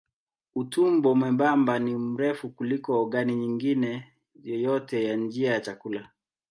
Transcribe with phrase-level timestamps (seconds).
[0.55, 4.11] Utumbo mwembamba ni mrefu kuliko ogani nyingine
[4.43, 6.09] yoyote ya njia ya chakula.